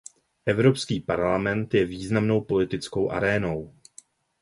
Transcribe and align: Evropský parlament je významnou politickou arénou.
Evropský 0.45 0.99
parlament 0.99 1.73
je 1.73 1.85
významnou 1.85 2.41
politickou 2.41 3.09
arénou. 3.09 3.73